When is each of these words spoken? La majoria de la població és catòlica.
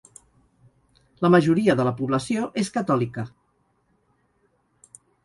La 1.25 1.29
majoria 1.35 1.75
de 1.79 1.85
la 1.87 1.93
població 1.99 2.47
és 2.63 2.71
catòlica. 2.79 3.27